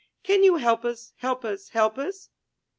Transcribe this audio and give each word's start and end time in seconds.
Can 0.23 0.41
you 0.41 0.55
help 0.55 0.83
us, 0.83 1.13
help 1.17 1.45
us, 1.45 1.69
help 1.69 1.99
us?'' 1.99 2.29